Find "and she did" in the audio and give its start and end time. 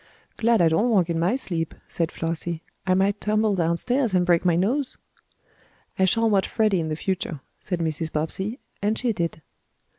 8.81-9.43